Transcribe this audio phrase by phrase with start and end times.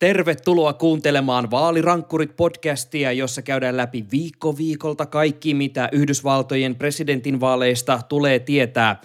[0.00, 9.00] Tervetuloa kuuntelemaan Vaalirankkurit podcastia, jossa käydään läpi viikko viikolta kaikki, mitä Yhdysvaltojen presidentinvaaleista tulee tietää.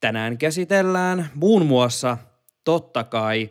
[0.00, 2.18] Tänään käsitellään muun muassa,
[2.64, 3.50] totta kai,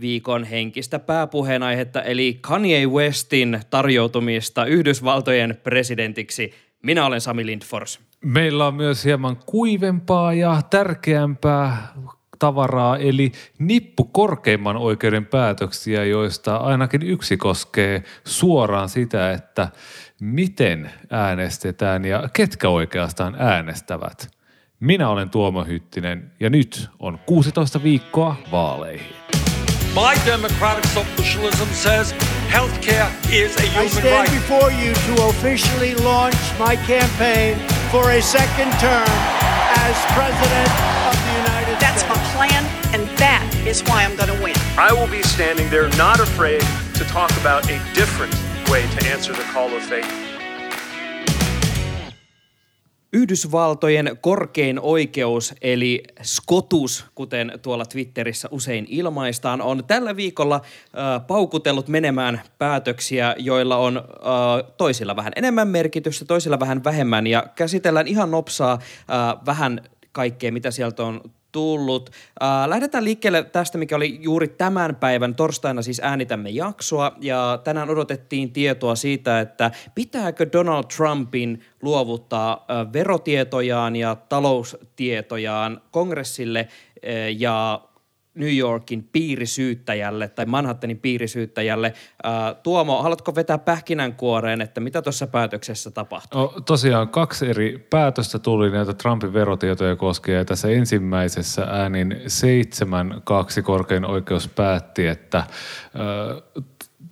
[0.00, 6.54] viikon henkistä pääpuheenaihetta, eli Kanye Westin tarjoutumista Yhdysvaltojen presidentiksi.
[6.82, 8.00] Minä olen Sami Lindfors.
[8.24, 11.92] Meillä on myös hieman kuivempaa ja tärkeämpää
[12.38, 19.68] tavaraa, eli nippu korkeimman oikeuden päätöksiä, joista ainakin yksi koskee suoraan sitä, että
[20.20, 24.30] miten äänestetään ja ketkä oikeastaan äänestävät.
[24.80, 29.06] Minä olen Tuomo Hyttinen ja nyt on 16 viikkoa vaaleihin.
[29.94, 32.14] My democratic socialism says
[32.52, 34.30] healthcare is a human I stand right.
[34.30, 37.56] before you to officially launch my campaign
[37.90, 39.08] for a second term
[39.88, 40.70] as President
[41.08, 42.07] of the United That's States.
[42.38, 44.54] Plan, and that is why I'm going to win.
[44.78, 46.62] I will be standing there not afraid
[46.94, 48.34] to talk about a different
[48.70, 50.06] way to answer the call of faith.
[53.12, 61.88] Yhdysvaltojen korkein oikeus, eli SCOTUS, kuten tuolla Twitterissä usein ilmaistaan, on tällä viikolla äh, paukutellut
[61.88, 67.26] menemään päätöksiä, joilla on äh, toisilla vähän enemmän merkitystä, toisilla vähän vähemmän.
[67.26, 69.80] Ja käsitellään ihan nopsaa äh, vähän
[70.12, 71.20] kaikkea, mitä sieltä on
[71.58, 72.10] tullut.
[72.42, 77.90] Äh, lähdetään liikkeelle tästä, mikä oli juuri tämän päivän torstaina, siis äänitämme jaksoa, ja tänään
[77.90, 86.68] odotettiin tietoa siitä, että pitääkö Donald Trumpin luovuttaa äh, verotietojaan ja taloustietojaan kongressille äh,
[87.38, 87.80] ja
[88.38, 91.92] New Yorkin piirisyyttäjälle tai Manhattanin piirisyyttäjälle.
[92.26, 96.40] Äh, Tuomo, haluatko vetää pähkinänkuoreen, että mitä tuossa päätöksessä tapahtuu?
[96.40, 100.46] No, tosiaan kaksi eri päätöstä tuli näitä Trumpin verotietoja koskien.
[100.46, 102.12] Tässä ensimmäisessä äänin
[103.58, 105.44] 7-2 korkein oikeus päätti, että
[105.94, 106.42] ö,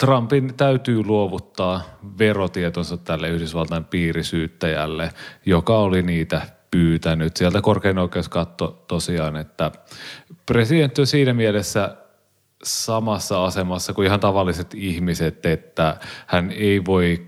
[0.01, 1.83] Trumpin täytyy luovuttaa
[2.19, 5.11] verotietonsa tälle Yhdysvaltain piirisyyttäjälle,
[5.47, 7.37] joka oli niitä pyytänyt.
[7.37, 9.71] Sieltä korkein oikeus katsoi tosiaan, että
[10.47, 11.97] presidentti on siinä mielessä
[12.63, 17.27] samassa asemassa kuin ihan tavalliset ihmiset, että hän ei voi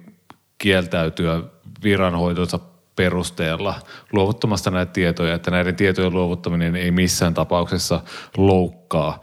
[0.59, 1.43] kieltäytyä
[1.83, 2.59] viranhoitonsa
[2.97, 3.75] perusteella
[4.13, 8.01] luovuttamasta näitä tietoja, että näiden tietojen luovuttaminen ei missään tapauksessa
[8.37, 9.21] loukkaa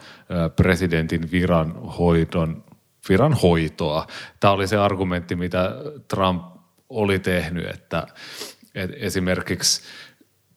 [0.56, 2.64] presidentin viranhoidon,
[3.10, 4.08] viranhoitoa.
[4.40, 5.72] Tämä oli se argumentti, mitä
[6.08, 6.44] Trump
[6.90, 8.08] oli tehnyt, että,
[8.76, 9.82] että esimerkiksi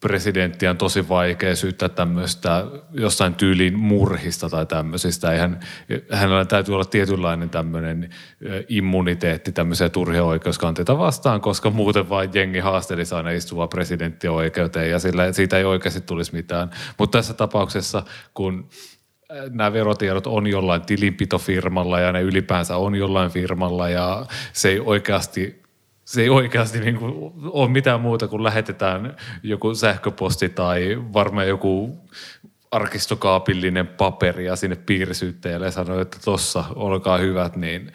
[0.01, 5.33] presidenttiä on tosi vaikea syyttää tämmöistä jossain tyylin murhista tai tämmöisistä.
[5.33, 5.61] Eihän,
[6.13, 8.11] hänellä täytyy olla tietynlainen tämmöinen
[8.69, 14.99] immuniteetti tämmöisiä turhia oikeuskanteita vastaan, koska muuten vain jengi haastelisi aina istuvaa presidenttiä oikeuteen ja
[14.99, 16.71] sillä, siitä ei oikeasti tulisi mitään.
[16.99, 18.03] Mutta tässä tapauksessa,
[18.35, 18.69] kun
[19.51, 25.68] nämä verotiedot on jollain tilinpitofirmalla ja ne ylipäänsä on jollain firmalla ja se ei oikeasti
[26.09, 31.99] se ei oikeasti niin kuin ole mitään muuta kuin lähetetään joku sähköposti tai varmaan joku
[32.71, 37.93] arkistokaapillinen paperi ja sinne piirisyyttäjälle ja sanoo, että tossa, olkaa hyvät, niin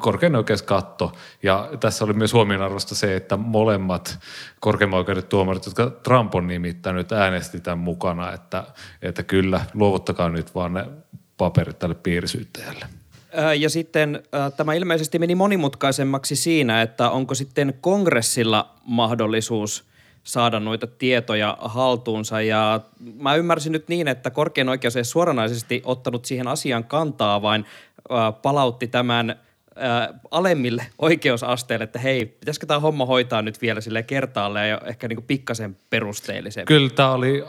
[0.00, 1.12] korkein oikeus katto.
[1.42, 4.18] Ja tässä oli myös huomionarvoista se, että molemmat
[4.60, 8.64] korkeimman oikeuden tuomarit, jotka Trump on nimittänyt, äänesti tämän mukana, että,
[9.02, 10.86] että kyllä, luovuttakaa nyt vaan ne
[11.36, 12.99] paperit tälle piirisyyttäjälle.
[13.58, 14.22] Ja sitten
[14.56, 19.90] tämä ilmeisesti meni monimutkaisemmaksi siinä, että onko sitten kongressilla mahdollisuus
[20.24, 22.40] saada noita tietoja haltuunsa.
[22.40, 22.80] Ja
[23.14, 27.66] mä ymmärsin nyt niin, että korkein oikeus ei suoranaisesti ottanut siihen asian kantaa, vaan
[28.42, 29.36] palautti tämän
[30.30, 35.22] alemmille oikeusasteille, että hei, pitäisikö tämä homma hoitaa nyt vielä sille kertaalle ja ehkä niin
[35.22, 36.66] pikkasen perusteellisemmin.
[36.66, 37.44] Kyllä tämä oli,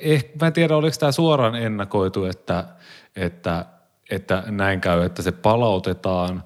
[0.00, 2.64] eh, mä en tiedä oliko tämä suoraan ennakoitu, että,
[3.16, 3.64] että
[4.12, 6.42] että näin käy, että se palautetaan.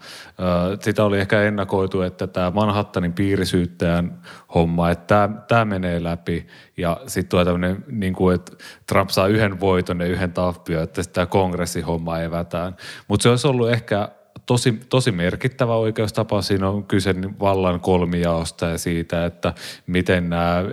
[0.81, 4.19] Sitä oli ehkä ennakoitu, että tämä Manhattanin piirisyyttäjän
[4.55, 6.47] homma, että tämä, tämä menee läpi
[6.77, 8.53] ja sitten tulee tämmöinen, niin kuin, että
[8.87, 12.77] Trump saa yhden voiton ja yhden tappion, että tämä kongressihomma evätään.
[13.09, 14.09] Mutta se olisi ollut ehkä
[14.47, 16.47] tosi, tosi merkittävä oikeustapaus.
[16.47, 19.55] Siinä on kyse vallan kolmijaosta ja siitä, että
[19.87, 20.65] miten nämä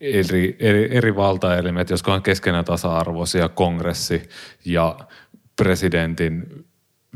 [0.00, 4.28] eri, eri, eri valtaelimet, jotka on keskenään tasa-arvoisia, kongressi
[4.64, 4.96] ja
[5.60, 6.64] presidentin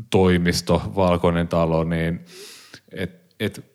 [0.09, 2.25] toimisto, valkoinen talo, niin
[2.91, 3.65] et, et,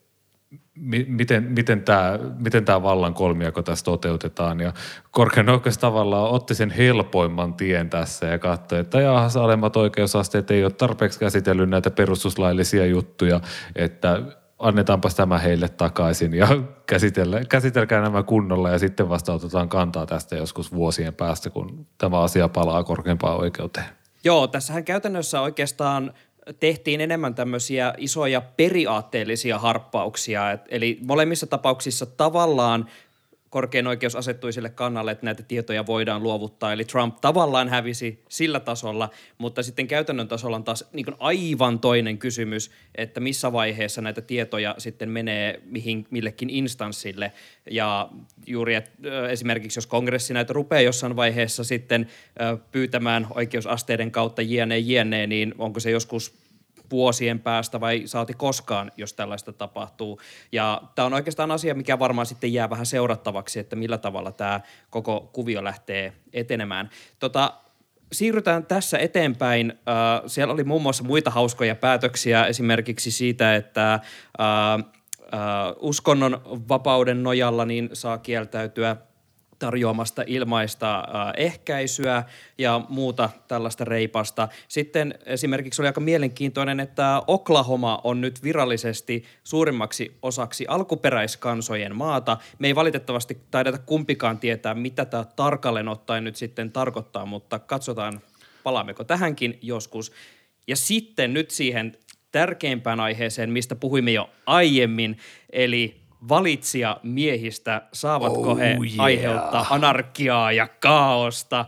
[0.75, 4.61] mi, miten, miten tämä miten vallan kolmiako tässä toteutetaan.
[4.61, 4.73] Ja
[5.11, 10.65] korkein oikeus tavallaan otti sen helpoimman tien tässä ja katsoi, että jahas alemmat oikeusasteet ei
[10.65, 13.41] ole tarpeeksi käsitellyt näitä perustuslaillisia juttuja,
[13.77, 14.23] että
[14.59, 16.49] annetaanpas tämä heille takaisin ja
[17.49, 22.49] käsitelkää nämä kunnolla ja sitten vasta otetaan kantaa tästä joskus vuosien päästä, kun tämä asia
[22.49, 24.00] palaa korkeimpaan oikeuteen.
[24.25, 26.15] Joo, tässähän käytännössä oikeastaan
[26.61, 30.51] tehtiin enemmän tämmöisiä isoja periaatteellisia harppauksia.
[30.51, 32.89] Et, eli molemmissa tapauksissa tavallaan
[33.51, 36.73] korkein oikeus asettui sille kannalle, että näitä tietoja voidaan luovuttaa.
[36.73, 42.19] Eli Trump tavallaan hävisi sillä tasolla, mutta sitten käytännön tasolla on taas niin aivan toinen
[42.19, 47.33] kysymys, että missä vaiheessa näitä tietoja sitten menee mihin, millekin instanssille.
[47.71, 48.09] Ja
[48.47, 48.91] juuri että
[49.31, 52.07] esimerkiksi jos kongressi näitä rupeaa jossain vaiheessa sitten
[52.73, 56.50] pyytämään oikeusasteiden kautta jne, jne, niin onko se joskus
[56.91, 60.21] vuosien päästä vai saati koskaan, jos tällaista tapahtuu.
[60.53, 64.61] Ja tämä on oikeastaan asia, mikä varmaan sitten jää vähän seurattavaksi, että millä tavalla tämä
[64.91, 66.91] koko kuvio lähtee etenemään.
[67.19, 67.53] Tota,
[68.13, 69.73] siirrytään tässä eteenpäin.
[69.73, 74.01] Uh, siellä oli muun muassa muita hauskoja päätöksiä, esimerkiksi siitä, että
[74.39, 78.97] uh, uh, uskonnon vapauden nojalla niin saa kieltäytyä–
[79.61, 81.05] tarjoamasta ilmaista äh,
[81.37, 82.25] ehkäisyä
[82.59, 84.49] ja muuta tällaista reipasta.
[84.69, 92.37] Sitten esimerkiksi oli aika mielenkiintoinen, että Oklahoma on nyt virallisesti suurimmaksi osaksi alkuperäiskansojen maata.
[92.59, 98.21] Me ei valitettavasti taideta kumpikaan tietää, mitä tämä tarkalleen ottaen nyt sitten tarkoittaa, mutta katsotaan,
[98.63, 100.13] palaammeko tähänkin joskus.
[100.67, 101.97] Ja sitten nyt siihen
[102.33, 105.19] tärkeimpään aiheeseen, mistä puhuimme jo aiemmin,
[105.53, 108.79] eli valitsija miehistä, saavatko oh, he yeah.
[108.99, 111.65] aiheuttaa anarkiaa ja kaaosta.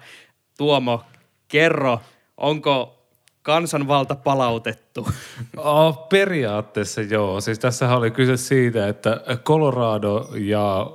[0.59, 1.03] Tuomo,
[1.49, 2.01] kerro,
[2.37, 3.03] onko
[3.43, 5.09] kansanvalta palautettu?
[5.57, 7.41] Oh, periaatteessa joo.
[7.41, 10.87] Siis tässä oli kyse siitä, että Colorado ja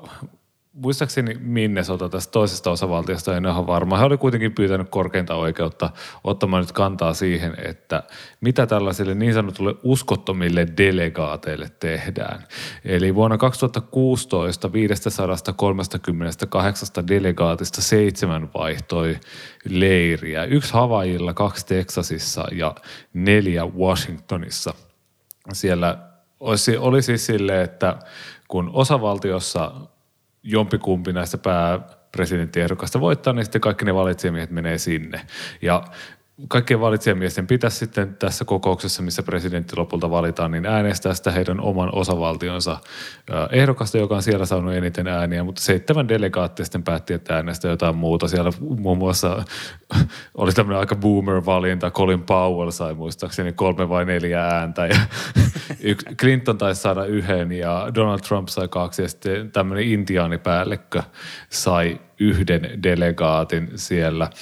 [0.82, 3.98] muistaakseni Minnesota tästä toisesta osavaltiosta, en ole varma.
[3.98, 5.90] He oli kuitenkin pyytänyt korkeinta oikeutta
[6.24, 8.04] ottamaan nyt kantaa siihen, että
[8.42, 12.44] mitä tällaisille niin sanotulle uskottomille delegaateille tehdään.
[12.86, 19.20] Eli vuonna 2016 538 delegaatista seitsemän vaihtoi
[19.70, 20.44] leiriä.
[20.44, 22.76] Yksi Havaijilla, kaksi Teksasissa ja
[23.14, 24.74] neljä Washingtonissa.
[25.54, 25.98] Siellä
[26.40, 28.00] olisi, oli siis silleen, että
[28.48, 29.72] kun osavaltiossa
[30.44, 35.22] jompikumpi näistä pääpresidenttiehdokasta voittaa, niin sitten kaikki ne valitsijamiehet menee sinne.
[35.62, 35.84] Ja
[36.48, 41.96] kaikkien valitsijamiesten pitäisi sitten tässä kokouksessa, missä presidentti lopulta valitaan, niin äänestää sitä heidän oman
[41.96, 42.78] osavaltionsa
[43.52, 47.96] ehdokasta, joka on siellä saanut eniten ääniä, mutta seitsemän delegaattia sitten päätti, että äänestää jotain
[47.96, 48.28] muuta.
[48.28, 49.44] Siellä muun muassa
[50.36, 54.88] oli tämmöinen aika boomer-valinta, Colin Powell sai muistaakseni kolme vai neljä ääntä.
[54.88, 54.98] Ja
[56.20, 59.02] Clinton taisi saada yhden ja Donald Trump sai kaksi.
[59.02, 61.04] Ja sitten tämmöinen intiaanipäällikkö
[61.50, 64.30] sai yhden delegaatin siellä–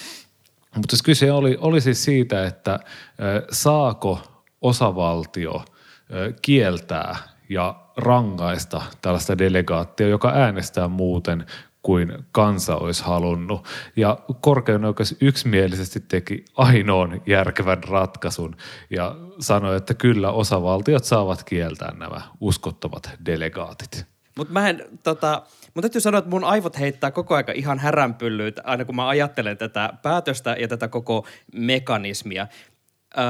[0.76, 2.80] mutta kyse oli, oli siis siitä, että
[3.52, 4.20] saako
[4.62, 5.66] osavaltio
[6.42, 7.18] kieltää
[7.50, 11.46] ja rangaista tällaista delegaattia, joka äänestää muuten
[11.82, 13.68] kuin kansa olisi halunnut.
[13.96, 18.56] Ja korkein oikeus yksimielisesti teki ainoan järkevän ratkaisun
[18.90, 24.06] ja sanoi, että kyllä osavaltiot saavat kieltää nämä uskottavat delegaatit.
[24.38, 25.42] Mutta mä en, tota,
[25.76, 29.58] mun täytyy sanoa, että mun aivot heittää koko aika ihan häränpyllyitä, aina kun mä ajattelen
[29.58, 32.48] tätä päätöstä ja tätä koko mekanismia.
[33.18, 33.24] Öö,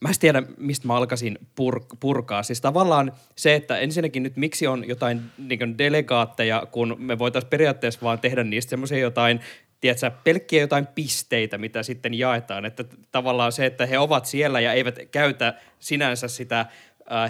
[0.00, 2.42] mä en tiedä, mistä mä alkaisin pur- purkaa.
[2.42, 8.00] Siis tavallaan se, että ensinnäkin nyt miksi on jotain niin delegaatteja, kun me voitaisiin periaatteessa
[8.02, 9.40] vaan tehdä niistä semmoisia jotain
[9.80, 12.64] tiedätkö, pelkkiä jotain pisteitä, mitä sitten jaetaan.
[12.64, 16.66] Että tavallaan se, että he ovat siellä ja eivät käytä sinänsä sitä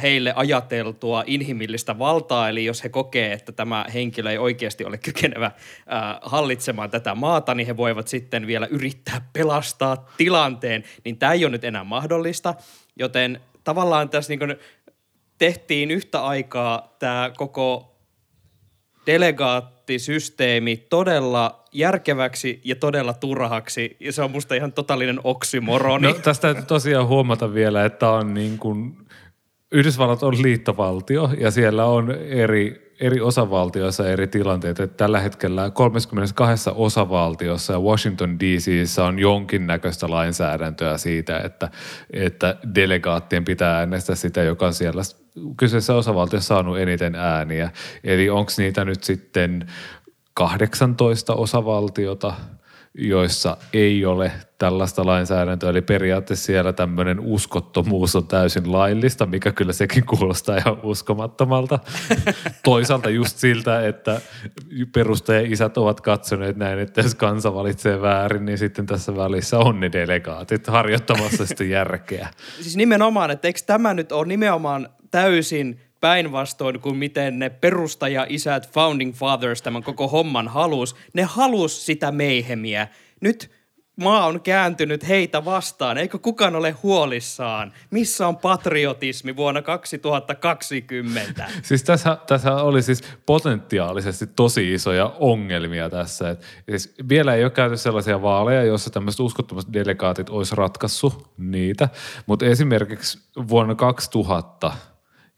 [0.02, 5.50] heille ajateltua inhimillistä valtaa, eli jos he kokee, että tämä henkilö ei oikeasti ole kykenevä
[6.22, 11.52] hallitsemaan tätä maata, niin he voivat sitten vielä yrittää pelastaa tilanteen, niin tämä ei ole
[11.52, 12.54] nyt enää mahdollista,
[12.96, 14.56] joten tavallaan tässä niin
[15.38, 17.96] tehtiin yhtä aikaa tämä koko
[19.06, 23.96] delegaattisysteemi todella järkeväksi ja todella turhaksi.
[24.00, 26.06] Ja se on musta ihan totaalinen oksymoroni.
[26.06, 28.96] No, tästä täytyy tosiaan huomata vielä, että on niin kuin
[29.72, 34.80] Yhdysvallat on liittovaltio ja siellä on eri, eri osavaltioissa eri tilanteet.
[34.80, 41.70] Että tällä hetkellä 32 osavaltiossa ja Washington DCissä on jonkinnäköistä lainsäädäntöä siitä, että,
[42.12, 45.02] että delegaattien pitää äänestää sitä, joka on siellä
[45.56, 47.70] kyseessä osavaltiossa saanut eniten ääniä.
[48.04, 49.66] Eli onko niitä nyt sitten
[50.34, 52.34] 18 osavaltiota–
[52.94, 55.70] joissa ei ole tällaista lainsäädäntöä.
[55.70, 61.78] Eli periaatteessa siellä tämmöinen uskottomuus on täysin laillista, mikä kyllä sekin kuulostaa ihan uskomattomalta.
[62.64, 64.20] Toisaalta just siltä, että
[64.94, 69.92] perustaja-isät ovat katsoneet näin, että jos kansa valitsee väärin, niin sitten tässä välissä on ne
[69.92, 72.28] delegaatit harjoittamassa sitä järkeä.
[72.60, 79.14] Siis nimenomaan, että eikö tämä nyt ole nimenomaan täysin päinvastoin kuin miten ne perustaja-isät, founding
[79.14, 80.96] fathers tämän koko homman halus.
[81.14, 82.88] Ne halus sitä meihemiä.
[83.20, 83.50] Nyt
[83.96, 85.98] maa on kääntynyt heitä vastaan.
[85.98, 87.72] Eikö kukaan ole huolissaan?
[87.90, 91.46] Missä on patriotismi vuonna 2020?
[91.62, 96.30] Siis tässä, tässä oli siis potentiaalisesti tosi isoja ongelmia tässä.
[96.30, 101.88] Et siis vielä ei ole käyty sellaisia vaaleja, joissa tämmöiset uskottomat delegaatit olisi ratkaissut niitä,
[102.26, 104.72] mutta esimerkiksi vuonna 2000–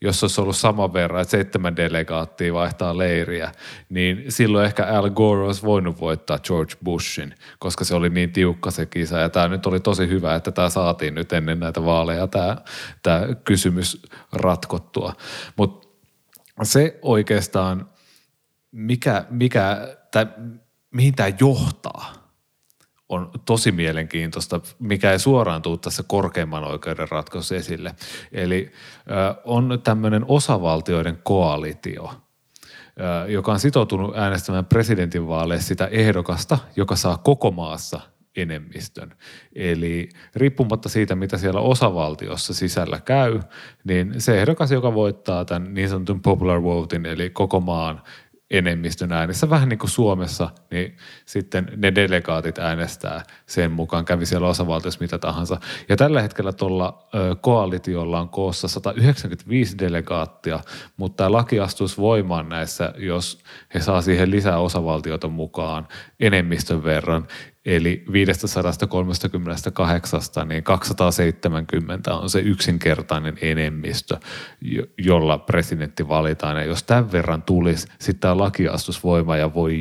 [0.03, 3.51] jos olisi ollut saman verran, että seitsemän delegaattia vaihtaa leiriä,
[3.89, 8.71] niin silloin ehkä Al Gore olisi voinut voittaa George Bushin, koska se oli niin tiukka
[8.71, 9.19] se kisa.
[9.19, 12.57] Ja tämä nyt oli tosi hyvä, että tämä saatiin nyt ennen näitä vaaleja tämä,
[13.03, 14.01] tämä kysymys
[14.33, 15.13] ratkottua.
[15.57, 15.87] Mutta
[16.63, 17.89] se oikeastaan,
[18.71, 20.27] mikä, mikä tai
[20.91, 22.13] mihin tämä johtaa–
[23.13, 27.95] on tosi mielenkiintoista, mikä ei suoraan tule tässä korkeimman oikeuden ratkaisussa esille.
[28.31, 28.71] Eli
[29.45, 32.13] on tämmöinen osavaltioiden koalitio,
[33.27, 37.99] joka on sitoutunut äänestämään presidentinvaaleissa sitä ehdokasta, joka saa koko maassa
[38.35, 39.13] enemmistön.
[39.55, 43.39] Eli riippumatta siitä, mitä siellä osavaltiossa sisällä käy,
[43.83, 48.01] niin se ehdokas, joka voittaa tämän niin sanotun popular votein, eli koko maan
[48.53, 54.47] enemmistön äänissä, vähän niin kuin Suomessa, niin sitten ne delegaatit äänestää sen mukaan, kävi siellä
[54.47, 55.59] osavaltiossa mitä tahansa.
[55.89, 57.07] Ja tällä hetkellä tuolla
[57.41, 60.59] koalitiolla on koossa 195 delegaattia,
[60.97, 63.43] mutta tämä laki astuisi voimaan näissä, jos
[63.73, 65.87] he saa siihen lisää osavaltioita mukaan
[66.19, 67.27] enemmistön verran.
[67.65, 74.17] Eli 538 niin 270 on se yksinkertainen enemmistö,
[74.97, 76.57] jolla presidentti valitaan.
[76.57, 78.63] Ja jos tämän verran tulisi, sitten tämä laki
[79.03, 79.79] voimaan ja voi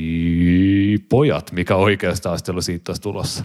[1.09, 3.45] pojat, mikä oikeasta astelu siitä olisi tulossa.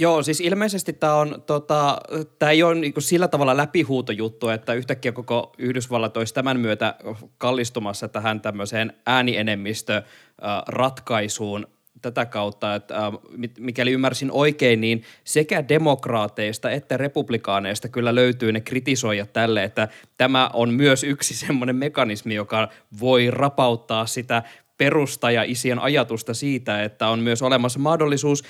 [0.00, 1.98] Joo, siis ilmeisesti tämä on, tota,
[2.38, 6.94] tämä ei ole niinku sillä tavalla läpihuutojuttu, että yhtäkkiä koko Yhdysvallat olisi tämän myötä
[7.38, 11.66] kallistumassa tähän tämmöiseen äänienemmistöratkaisuun,
[12.02, 13.12] tätä kautta, että äh,
[13.58, 20.50] mikäli ymmärsin oikein, niin sekä demokraateista että republikaaneista kyllä löytyy ne kritisoijat tälle, että tämä
[20.52, 22.68] on myös yksi semmoinen mekanismi, joka
[23.00, 24.42] voi rapauttaa sitä
[24.78, 28.44] perustaja-isien ajatusta siitä, että on myös olemassa mahdollisuus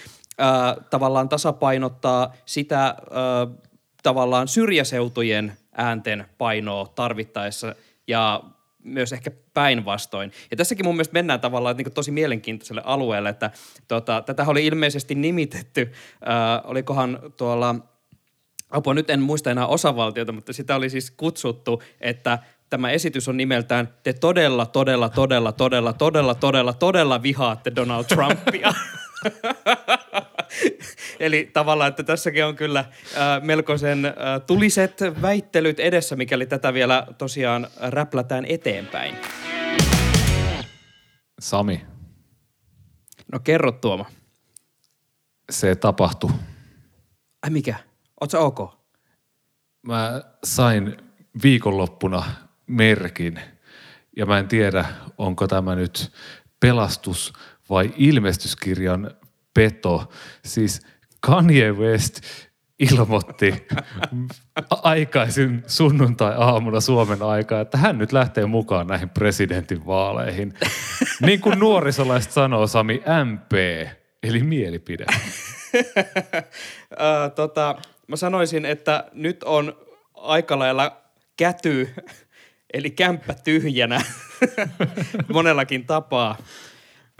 [0.90, 2.94] tavallaan tasapainottaa sitä äh,
[4.02, 7.74] tavallaan syrjäseutujen äänten painoa tarvittaessa
[8.06, 8.42] ja
[8.84, 10.32] myös ehkä päinvastoin.
[10.50, 13.50] Ja tässäkin mun mielestä mennään tavallaan niin tosi mielenkiintoiselle alueelle, että
[13.88, 17.74] tota, tätä oli ilmeisesti nimitetty, äh, olikohan tuolla,
[18.70, 22.38] apua nyt en muista enää osavaltiota, mutta sitä oli siis kutsuttu, että
[22.70, 28.74] tämä esitys on nimeltään Te todella, todella, todella, todella, todella, todella, todella vihaatte Donald Trumpia.
[31.20, 34.12] Eli tavallaan, että tässäkin on kyllä äh, melkoisen äh,
[34.46, 39.14] tuliset väittelyt edessä, mikäli tätä vielä tosiaan räplätään eteenpäin.
[41.40, 41.86] Sami.
[43.32, 44.04] No kerro Tuoma.
[45.50, 46.30] Se tapahtui.
[47.42, 47.74] Ai mikä?
[48.20, 48.80] Oletko ok?
[49.82, 50.96] Mä sain
[51.42, 52.24] viikonloppuna
[52.66, 53.40] merkin
[54.16, 54.84] ja mä en tiedä,
[55.18, 56.12] onko tämä nyt
[56.60, 57.32] pelastus
[57.70, 59.10] vai ilmestyskirjan
[59.54, 60.12] peto.
[60.44, 60.80] Siis
[61.20, 62.20] Kanye West
[62.80, 63.66] ilmoitti
[64.70, 70.54] aikaisin sunnuntai-aamuna Suomen aikaa, että hän nyt lähtee mukaan näihin presidentinvaaleihin.
[71.20, 73.52] Niin kuin nuorisolaiset sanoo Sami, MP,
[74.22, 75.06] eli mielipide.
[77.36, 77.76] tota,
[78.06, 79.76] mä sanoisin, että nyt on
[80.14, 80.96] aika lailla
[81.36, 81.94] käty,
[82.72, 84.00] eli kämppä tyhjänä
[85.34, 86.36] monellakin tapaa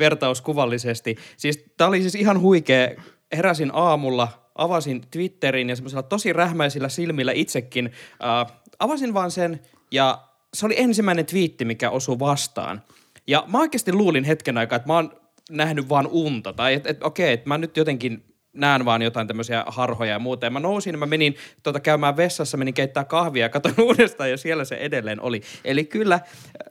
[0.01, 1.17] vertauskuvallisesti.
[1.37, 2.89] Siis tää oli siis ihan huikea.
[3.37, 7.93] Heräsin aamulla, avasin Twitterin ja semmoisella tosi rähmäisillä silmillä itsekin.
[8.25, 10.23] Äh, avasin vaan sen ja
[10.55, 12.83] se oli ensimmäinen twiitti, mikä osui vastaan.
[13.27, 16.53] Ja mä oikeasti luulin hetken aikaa, että mä oon nähnyt vaan unta.
[16.53, 20.47] Tai että et, okei, että mä nyt jotenkin näen vaan jotain tämmöisiä harhoja ja muuta.
[20.47, 24.37] Ja mä nousin, mä menin tuota, käymään vessassa, menin keittää kahvia ja katsoin uudestaan ja
[24.37, 25.43] siellä se edelleen oli.
[25.65, 26.21] Eli kyllä,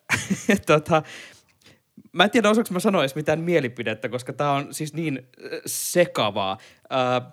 [0.66, 1.04] tota,
[2.12, 5.60] Mä en tiedä, osaanko mä sanoa edes mitään mielipidettä, koska tämä on siis niin äh,
[5.66, 6.58] sekavaa.
[6.92, 7.32] Äh,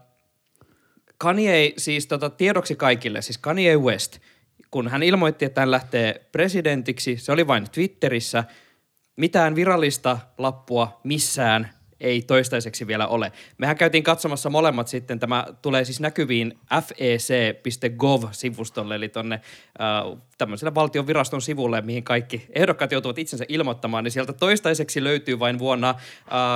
[1.18, 4.18] Kanye, siis tota, tiedoksi kaikille, siis Kanye West,
[4.70, 8.44] kun hän ilmoitti, että hän lähtee presidentiksi, se oli vain Twitterissä,
[9.16, 13.32] mitään virallista lappua missään ei toistaiseksi vielä ole.
[13.58, 19.40] Mehän käytiin katsomassa molemmat sitten, tämä tulee siis näkyviin fec.gov-sivustolle, eli tuonne äh,
[20.38, 25.58] tämmöiselle valtion viraston sivulle, mihin kaikki ehdokkaat joutuvat itsensä ilmoittamaan, niin sieltä toistaiseksi löytyy vain
[25.58, 25.96] vuonna, äh,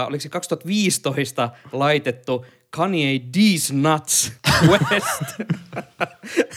[0.06, 4.32] oliko se 2015 laitettu Kanye D's Nuts
[4.70, 5.40] West.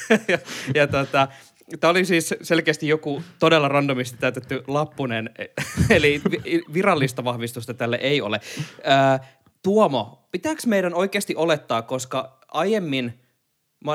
[0.32, 0.38] ja,
[0.76, 1.28] ja tota,
[1.80, 5.30] Tämä oli siis selkeästi joku todella randomisti täytetty lappunen,
[5.90, 6.22] eli
[6.74, 8.42] virallista vahvistusta tälle ei ole.
[9.64, 13.20] Tuomo, pitääkö meidän oikeasti olettaa, koska aiemmin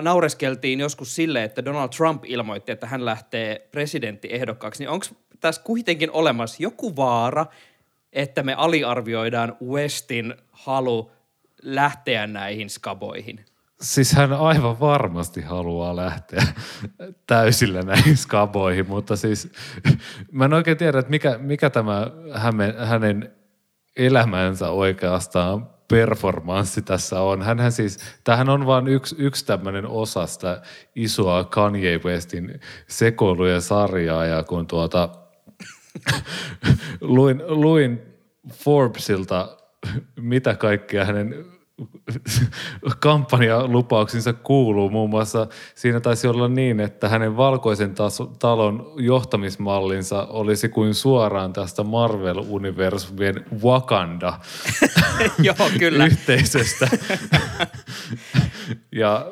[0.03, 5.07] naureskeltiin joskus sille, että Donald Trump ilmoitti, että hän lähtee presidenttiehdokkaaksi, niin onko
[5.41, 7.47] tässä kuitenkin olemassa joku vaara,
[8.13, 11.11] että me aliarvioidaan Westin halu
[11.63, 13.45] lähteä näihin skaboihin?
[13.81, 16.43] Siis hän aivan varmasti haluaa lähteä
[17.27, 19.53] täysillä näihin skaboihin, mutta siis
[20.33, 22.07] mä en oikein tiedä, että mikä, mikä tämä
[22.79, 23.33] hänen,
[23.97, 27.43] elämänsä oikeastaan performanssi tässä on.
[27.43, 30.63] Hänhän siis, tämähän on vain yksi, yksi tämmöinen osa sitä
[30.95, 35.09] isoa Kanye Westin sekoilujen sarjaa ja kun tuota,
[37.01, 38.03] luin, luin
[38.53, 39.57] Forbesilta,
[40.17, 41.58] mitä kaikkea hänen
[42.99, 44.91] kampanjalupauksinsa kuuluu.
[44.91, 51.53] Muun muassa siinä taisi olla niin, että hänen valkoisen taso, talon johtamismallinsa olisi kuin suoraan
[51.53, 54.41] tästä Marvel-universumien Wakanda
[55.43, 56.07] Joo, kyllä.
[56.13, 56.89] yhteisöstä.
[58.93, 59.27] ja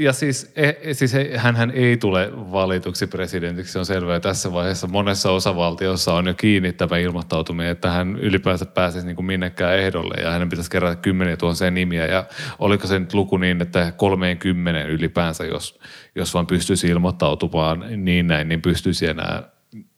[0.00, 4.20] ja siis, e, siis hän ei tule valituksi presidentiksi, on selvää.
[4.20, 9.26] Tässä vaiheessa monessa osavaltiossa on jo kiinni tämä ilmoittautuminen, että hän ylipäänsä pääsisi niin kuin
[9.26, 12.06] minnekään ehdolle ja hänen pitäisi kerätä kymmeniä tuhansia nimiä.
[12.06, 12.24] Ja
[12.58, 15.80] oliko se nyt luku niin, että 30 ylipäänsä, jos,
[16.14, 19.42] jos vaan pystyisi ilmoittautumaan niin näin, niin pystyisi enää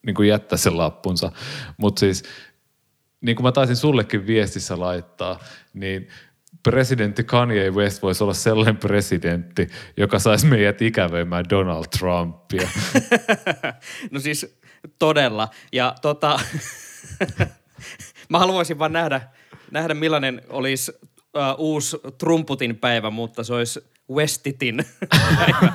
[0.07, 1.33] niin kuin jättää sen lappunsa.
[1.77, 2.23] Mutta siis,
[3.21, 5.39] niin kuin mä taisin sullekin viestissä laittaa,
[5.75, 6.09] niin–
[6.63, 12.69] presidentti Kanye West voisi olla sellainen presidentti, joka saisi meidät ikävöimään Donald Trumpia.
[14.11, 14.59] no siis
[14.99, 15.49] todella.
[15.73, 16.41] Ja tota,
[18.31, 19.21] mä haluaisin vaan nähdä,
[19.71, 24.85] nähdä millainen olisi uh, uusi Trumputin päivä, mutta se olisi Westitin
[25.37, 25.73] päivä.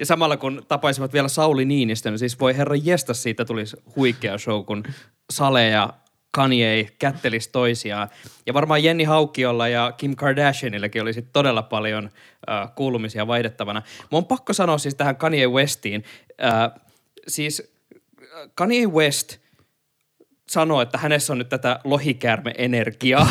[0.00, 4.38] Ja samalla kun tapaisivat vielä Sauli Niinistön, niin siis voi herra jesta siitä tulisi huikea
[4.38, 4.84] show, kun
[5.30, 5.92] Sale ja
[6.36, 8.08] Kanye kättelisi toisiaan.
[8.46, 12.10] Ja varmaan Jenni Haukkiolla ja Kim Kardashianillakin olisi todella paljon
[12.50, 13.82] äh, kuulumisia vaihdettavana.
[14.10, 16.04] Mun on pakko sanoa siis tähän Kanye Westiin.
[16.44, 16.80] Äh,
[17.28, 17.72] siis
[18.54, 19.36] Kanye West
[20.48, 23.28] sanoo, että hänessä on nyt tätä lohikäärme-energiaa.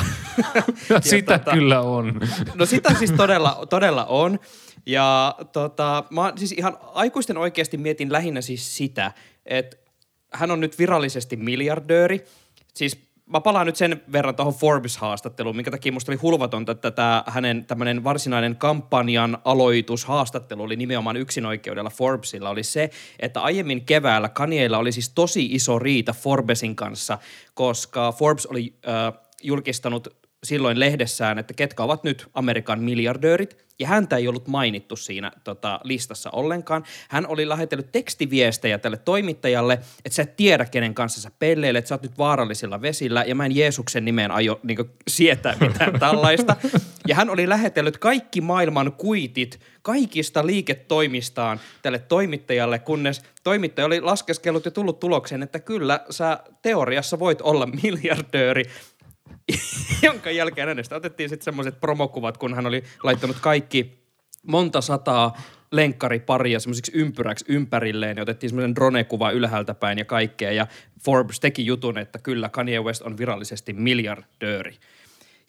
[0.89, 2.21] ja sitä tota, kyllä on.
[2.55, 4.39] No sitä siis todella, todella on.
[4.85, 9.11] Ja tota, mä siis ihan aikuisten oikeasti mietin lähinnä siis sitä,
[9.45, 9.77] että
[10.33, 12.25] hän on nyt virallisesti miljardööri–
[12.75, 17.23] siis mä palaan nyt sen verran tuohon Forbes-haastatteluun, minkä takia musta oli hulvatonta, että tämä
[17.27, 24.77] hänen tämmöinen varsinainen kampanjan aloitushaastattelu oli nimenomaan yksinoikeudella Forbesilla, oli se, että aiemmin keväällä Kanyeilla
[24.77, 27.17] oli siis tosi iso riita Forbesin kanssa,
[27.53, 34.17] koska Forbes oli äh, julkistanut silloin lehdessään, että ketkä ovat nyt Amerikan miljardöörit, ja häntä
[34.17, 36.83] ei ollut mainittu siinä tota, listassa ollenkaan.
[37.09, 41.89] Hän oli lähetellyt tekstiviestejä tälle toimittajalle, että sä et tiedä, kenen kanssa sä pelleilet, että
[41.89, 44.77] sä oot nyt vaarallisilla vesillä, ja mä en Jeesuksen nimeen aio niin
[45.07, 46.55] sietää mitään tällaista.
[47.07, 54.65] Ja hän oli lähetellyt kaikki maailman kuitit kaikista liiketoimistaan tälle toimittajalle, kunnes toimittaja oli laskeskellut
[54.65, 58.63] ja tullut tulokseen, että kyllä sä teoriassa voit olla miljardööri,
[60.01, 64.05] jonka jälkeen hänestä otettiin sitten semmoiset promokuvat, kun hän oli laittanut kaikki
[64.47, 65.37] monta sataa
[65.71, 70.51] lenkkariparia semmoisiksi ympyräksi ympärilleen ja otettiin semmoinen drone-kuva ylhäältä päin ja kaikkea.
[70.51, 70.67] Ja
[71.05, 74.75] Forbes teki jutun, että kyllä Kanye West on virallisesti miljardööri.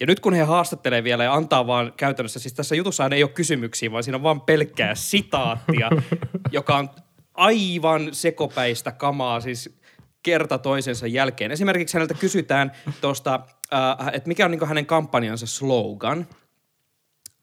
[0.01, 3.31] Ja nyt kun he haastattelee vielä ja antaa vaan käytännössä, siis tässä jutussa ei ole
[3.31, 5.91] kysymyksiä, vaan siinä on vaan pelkkää sitaattia,
[6.53, 6.91] joka on
[7.35, 9.41] aivan sekopäistä kamaa.
[9.41, 9.79] Siis
[10.23, 11.53] kerta toisensa jälkeen.
[11.53, 13.41] Esimerkiksi häneltä kysytään tuosta,
[13.75, 16.27] äh, että mikä on niin hänen kampanjansa slogan.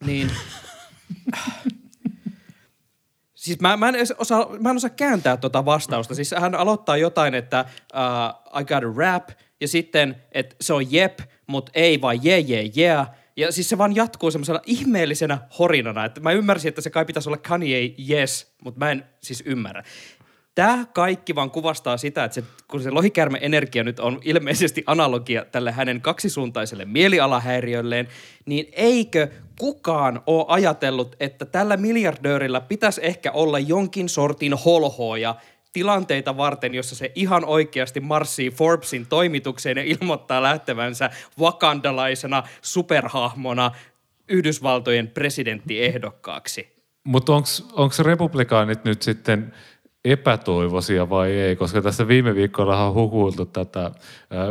[0.05, 0.31] Niin,
[3.43, 6.15] siis mä, mä, en osaa, mä en osaa kääntää tuota vastausta.
[6.15, 9.29] Siis hän aloittaa jotain, että uh, I got a rap,
[9.61, 13.11] ja sitten, että se on jep, mutta ei vaan yeah, yeah, yeah.
[13.35, 16.05] Ja siis se vaan jatkuu semmoisella ihmeellisenä horinana.
[16.05, 19.83] Että mä ymmärsin, että se kai pitäisi olla Kanye yes, mutta mä en siis ymmärrä.
[20.55, 25.45] Tämä kaikki vaan kuvastaa sitä, että se, kun se lohikärme energia nyt on ilmeisesti analogia
[25.45, 28.07] tälle hänen kaksisuuntaiselle mielialahäiriölleen,
[28.45, 29.27] niin eikö
[29.59, 35.35] kukaan ole ajatellut, että tällä miljardöörillä pitäisi ehkä olla jonkin sortin holhoja
[35.73, 43.71] tilanteita varten, jossa se ihan oikeasti marssii Forbesin toimitukseen ja ilmoittaa lähtevänsä vakandalaisena superhahmona
[44.29, 46.73] Yhdysvaltojen presidenttiehdokkaaksi.
[47.03, 47.33] Mutta
[47.73, 49.53] onko republikaanit nyt sitten
[50.05, 53.91] epätoivoisia vai ei, koska tässä viime viikolla on huhuiltu tätä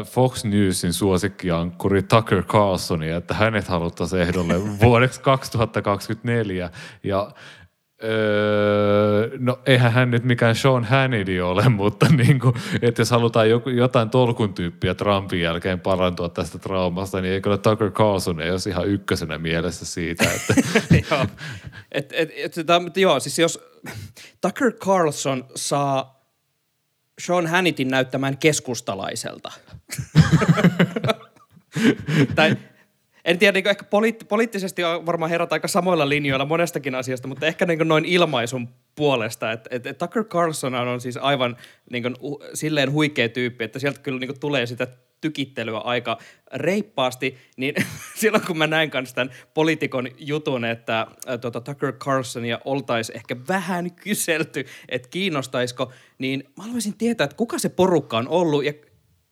[0.04, 6.70] Fox Newsin suosikkiankkuri Tucker Carlsonia, että hänet haluttaisiin ehdolle vuodeksi 2024.
[7.02, 7.30] Ja
[8.04, 13.50] öö, No eihän hän nyt mikään Sean Hannity ole, mutta niin kuin, että jos halutaan
[13.50, 18.50] joku, jotain tolkun tyyppiä Trumpin jälkeen parantua tästä traumasta, niin ei kyllä Tucker Carlson ei
[18.50, 20.24] olisi ihan ykkösenä mielessä siitä.
[20.24, 20.54] Että...
[21.10, 21.26] joo.
[21.92, 23.60] Et, et, et, et, joo, siis jos
[24.40, 26.22] Tucker Carlson saa
[27.18, 29.52] Sean Hannityn näyttämään keskustalaiselta.
[32.36, 32.56] tai
[33.24, 37.46] en tiedä, niin ehkä poliitt- poliittisesti on varmaan herrat aika samoilla linjoilla monestakin asiasta, mutta
[37.46, 39.52] ehkä niin noin ilmaisun puolesta.
[39.52, 41.56] Että et, et Tucker Carlson on siis aivan
[41.90, 44.86] niin kuin, uh, silleen huikea tyyppi, että sieltä kyllä niin kuin, tulee sitä
[45.20, 46.18] tykittelyä aika
[46.54, 47.74] reippaasti, niin
[48.20, 51.06] silloin kun mä näin kanssa tämän poliitikon jutun, että
[51.40, 57.58] tota, Tucker Carlsonia oltaisiin ehkä vähän kyselty, että kiinnostaisiko, niin mä haluaisin tietää, että kuka
[57.58, 58.72] se porukka on ollut ja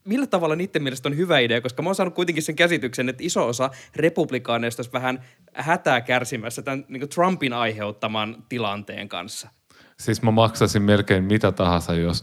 [0.05, 3.25] millä tavalla niiden mielestä on hyvä idea, koska mä oon saanut kuitenkin sen käsityksen, että
[3.25, 9.49] iso osa republikaaneista olisi vähän hätää kärsimässä tämän niin Trumpin aiheuttaman tilanteen kanssa.
[10.01, 12.23] Siis mä maksasin melkein mitä tahansa, jos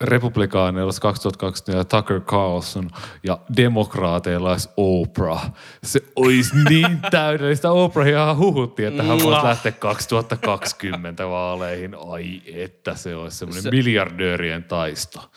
[0.00, 2.90] republikaaneilla olisi 2024 Tucker Carlson
[3.24, 5.52] ja demokraateilla olisi Oprah.
[5.82, 7.70] Se olisi niin täydellistä.
[7.70, 11.96] Oprah ihan huhuttiin, että hän voisi lähteä 2020 vaaleihin.
[12.08, 13.70] Ai että se olisi semmoinen se...
[13.70, 15.30] miljardöörien taisto.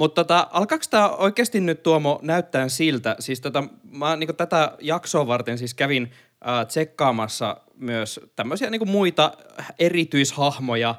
[0.00, 3.16] Mutta tota, alkaako tämä oikeasti nyt Tuomo näyttää siltä?
[3.18, 6.10] Siis tota, mä niin tätä jaksoa varten siis kävin
[6.48, 9.32] äh, tsekkaamassa myös tämmöisiä niin muita
[9.78, 10.94] erityishahmoja,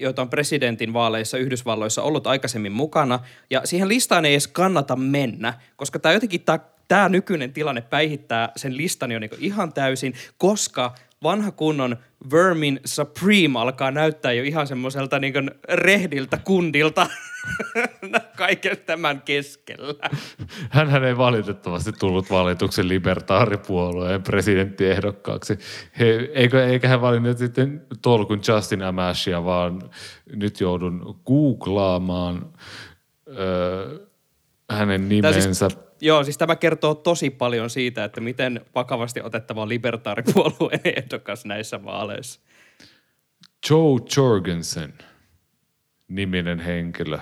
[0.00, 3.20] joita on presidentin vaaleissa Yhdysvalloissa ollut aikaisemmin mukana.
[3.50, 6.44] Ja siihen listaan ei edes kannata mennä, koska tämä jotenkin
[6.88, 10.94] tämä nykyinen tilanne päihittää sen listan jo niin ihan täysin, koska
[11.26, 11.96] vanha kunnon
[12.32, 17.06] Vermin Supreme alkaa näyttää jo ihan semmoiselta niin rehdiltä kundilta
[18.36, 20.10] kaiken tämän keskellä.
[20.70, 25.58] Hänhän ei valitettavasti tullut valituksi libertaaripuolueen presidenttiehdokkaaksi.
[25.98, 29.90] He, eikö, eikä hän valinnut sitten tolkun Justin Amashia, vaan
[30.36, 32.52] nyt joudun googlaamaan
[33.28, 33.98] öö,
[34.70, 35.40] hänen nimensä.
[35.40, 41.84] Siis, joo, siis tämä kertoo tosi paljon siitä, että miten vakavasti otettava libertaaripuolueen ehdokas näissä
[41.84, 42.40] vaaleissa.
[43.70, 44.94] Joe Jorgensen–
[46.08, 47.18] niminen henkilö,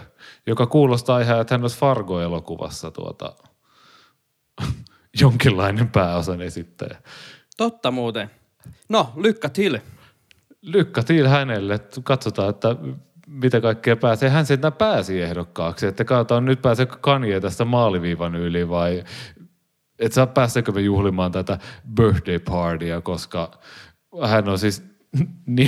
[0.47, 3.37] joka kuulostaa ihan, että hän olisi Fargo-elokuvassa tuota,
[5.21, 6.97] jonkinlainen pääosan esittäjä.
[7.57, 8.31] Totta muuten.
[8.89, 9.79] No, lykkä til.
[10.63, 11.81] Lykkä til hänelle.
[12.05, 12.77] Katsotaan, että
[13.27, 14.31] mitä kaikkea pääsee.
[14.31, 15.87] Hän sitten pääsi ehdokkaaksi.
[15.87, 19.05] Että katsotaan, nyt pääsee Kanye tästä maaliviivan yli vai
[19.99, 21.59] että saa päästäkö me juhlimaan tätä
[21.95, 23.51] birthday partya, koska
[24.23, 24.83] hän on siis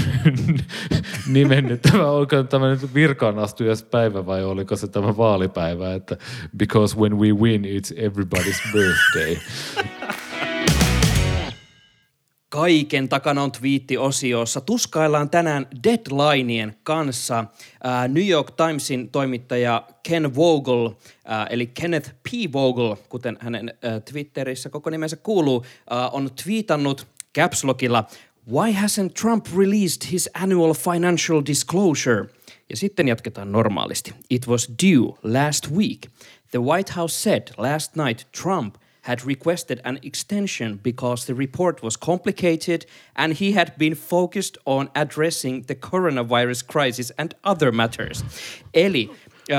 [1.28, 3.34] nimennyt tämä, onko tämä nyt virkaan
[3.90, 6.16] päivä vai oliko se tämä vaalipäivä, että
[6.56, 9.36] because when we win it's everybody's birthday.
[12.56, 14.60] Kaiken takana on twiitti-osiossa.
[14.60, 17.44] Tuskaillaan tänään deadlineien kanssa.
[18.08, 20.90] New York Timesin toimittaja Ken Vogel,
[21.50, 22.52] eli Kenneth P.
[22.52, 23.74] Vogel, kuten hänen
[24.10, 25.64] Twitterissä koko nimensä kuuluu,
[26.12, 28.04] on twiitannut Caps Lockilla
[28.52, 32.24] Why hasn't Trump released his annual financial disclosure?
[32.70, 34.14] Ja sitten jatketaan normaalisti.
[34.30, 36.00] It was due last week.
[36.50, 38.74] The White House said last night Trump
[39.06, 44.88] had requested an extension because the report was complicated and he had been focused on
[44.94, 48.24] addressing the coronavirus crisis and other matters.
[48.74, 49.10] Eli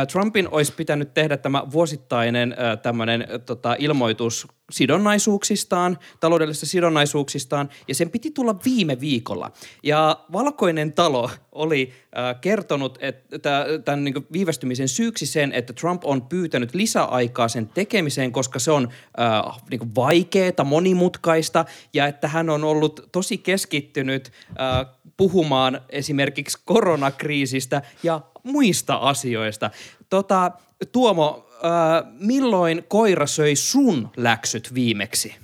[0.07, 8.31] Trumpin olisi pitänyt tehdä tämä vuosittainen tämmöinen tota, ilmoitus sidonnaisuuksistaan, taloudellisista sidonnaisuuksistaan, ja sen piti
[8.31, 9.51] tulla viime viikolla.
[9.83, 16.21] Ja Valkoinen talo oli äh, kertonut että tämän niin viivästymisen syyksi sen, että Trump on
[16.21, 22.63] pyytänyt lisäaikaa sen tekemiseen, koska se on äh, niin vaikeaa, monimutkaista, ja että hän on
[22.63, 29.71] ollut tosi keskittynyt äh, puhumaan esimerkiksi koronakriisistä ja muista asioista.
[30.09, 30.51] Tota,
[30.91, 35.35] Tuomo, äh, milloin koira söi sun läksyt viimeksi?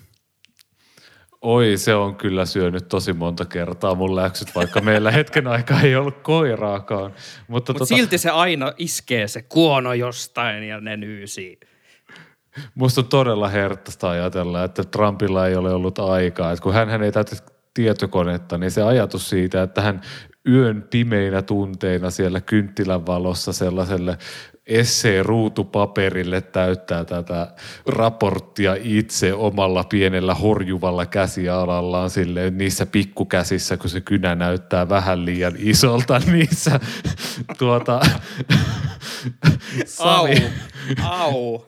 [1.41, 5.95] Oi, se on kyllä syönyt tosi monta kertaa mun läksyt, vaikka meillä hetken aikaa ei
[5.95, 7.13] ollut koiraakaan.
[7.47, 7.95] Mutta Mut tota...
[7.95, 11.59] silti se aina iskee se kuono jostain ja ne nyysii.
[12.75, 16.51] Musta on todella herttäistä ajatella, että Trumpilla ei ole ollut aikaa.
[16.51, 17.35] Että kun hän, hän ei täytä
[17.73, 20.01] tietokonetta, niin se ajatus siitä, että hän
[20.47, 24.17] yön pimeinä tunteina siellä kynttilän valossa sellaiselle
[24.67, 27.53] esseen ruutupaperille täyttää tätä
[27.85, 35.53] raporttia itse omalla pienellä horjuvalla käsialallaan silleen niissä pikkukäsissä, kun se kynä näyttää vähän liian
[35.57, 36.79] isolta niissä
[37.59, 37.99] tuota
[39.85, 40.51] Sami.
[41.03, 41.21] Au.
[41.21, 41.65] Au.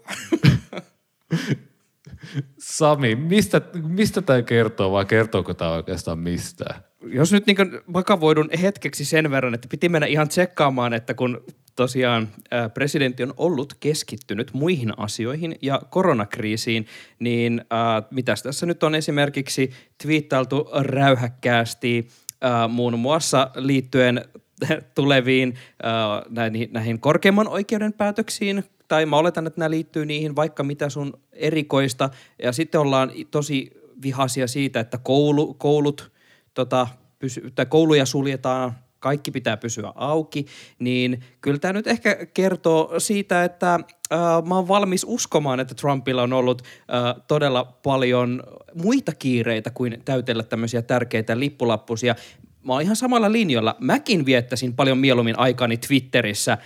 [2.59, 6.84] Sami, mistä, mistä tämä kertoo vai kertooko tämä oikeastaan mistään?
[7.05, 7.57] Jos nyt niin
[7.93, 11.43] vakavoidun hetkeksi sen verran, että piti mennä ihan tsekkaamaan, että kun
[11.75, 12.27] tosiaan
[12.73, 16.87] presidentti on ollut keskittynyt muihin asioihin ja koronakriisiin,
[17.19, 19.71] niin ää, mitäs tässä nyt on esimerkiksi
[20.03, 22.07] twiittailtu räyhäkkäästi
[22.41, 24.25] ää, muun muassa liittyen
[24.95, 30.63] tuleviin ää, näihin, näihin korkeimman oikeuden päätöksiin, tai mä oletan, että nämä liittyy niihin vaikka
[30.63, 32.09] mitä sun erikoista,
[32.43, 36.14] ja sitten ollaan tosi vihaisia siitä, että koulu, koulut,
[36.55, 36.87] tota,
[37.19, 40.45] pysy, tai kouluja suljetaan, kaikki pitää pysyä auki,
[40.79, 46.23] niin kyllä tämä nyt ehkä kertoo siitä, että äh, mä oon valmis uskomaan, että Trumpilla
[46.23, 52.15] on ollut äh, todella paljon muita kiireitä kuin täytellä tämmöisiä tärkeitä lippulappusia.
[52.63, 53.75] Mä oon ihan samalla linjalla.
[53.79, 56.57] Mäkin viettäisin paljon mieluummin aikani Twitterissä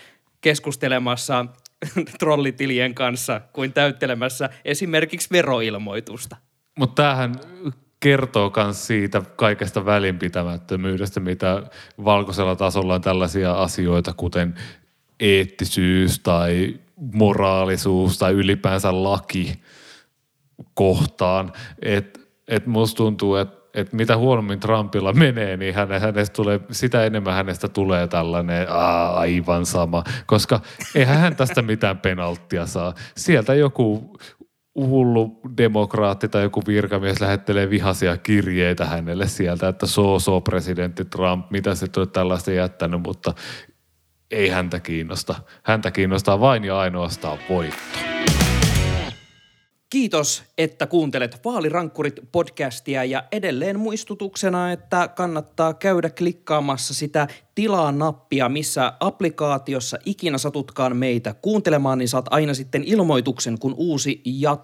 [0.42, 1.46] keskustelemassa
[2.20, 6.36] trollitilien kanssa kuin täyttelemässä esimerkiksi veroilmoitusta.
[6.78, 7.36] Mutta tämähän
[8.00, 11.64] kertoo myös siitä kaikesta välinpitämättömyydestä, mitä
[12.06, 14.56] valkoisella tasolla on tällaisia asioita, kuten
[15.20, 16.76] eettisyys tai
[17.14, 19.62] moraalisuus tai ylipäänsä laki
[20.74, 21.54] kohtaan.
[21.82, 27.34] Et, et musta tuntuu, että et mitä huonommin Trumpilla menee, niin hänestä tulee, sitä enemmän
[27.34, 30.60] hänestä tulee tällainen aa, aivan sama, koska
[30.96, 32.94] eihän hän tästä mitään penalttia saa.
[33.18, 34.18] Sieltä joku
[34.88, 41.52] hullu demokraatti tai joku virkamies lähettelee vihaisia kirjeitä hänelle sieltä, että so so presidentti Trump,
[41.52, 43.34] mitä se on tällaista jättänyt, mutta
[44.32, 45.36] ei häntä kiinnosta.
[45.64, 48.10] Häntä kiinnostaa vain ja ainoastaan voitto.
[49.90, 58.50] Kiitos, että kuuntelet Vaalirankkurit podcastia ja edelleen muistutuksena, että kannattaa käydä klikkaamassa sitä tilaa nappia,
[58.50, 64.22] missä applikaatiossa ikinä satutkaan meitä kuuntelemaan, niin saat aina sitten ilmoituksen, kun uusi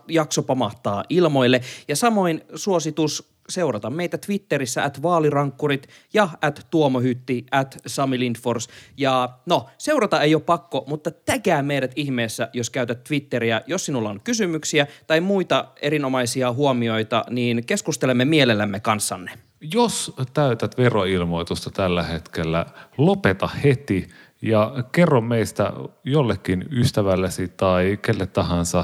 [0.08, 1.62] jakso pamahtaa ilmoille.
[1.88, 8.70] Ja samoin suositus seurata meitä Twitterissä at vaalirankkurit ja at tuomohytti at Sami Lindfors.
[8.98, 13.62] Ja no, seurata ei ole pakko, mutta tägää meidät ihmeessä, jos käytät Twitteriä.
[13.68, 19.32] Jos sinulla on kysymyksiä tai muita erinomaisia huomioita, niin keskustelemme mielellämme kanssanne.
[19.74, 22.66] Jos täytät veroilmoitusta tällä hetkellä,
[22.98, 24.08] lopeta heti
[24.46, 28.84] ja kerro meistä jollekin ystävällesi tai kelle tahansa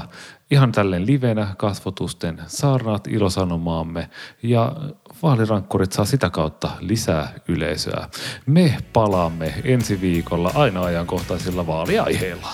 [0.50, 4.10] ihan tälleen livenä kasvotusten saarnaat ilosanomaamme
[4.42, 4.72] ja
[5.22, 8.08] vaalirankkurit saa sitä kautta lisää yleisöä.
[8.46, 12.48] Me palaamme ensi viikolla aina ajankohtaisilla vaaliaiheilla.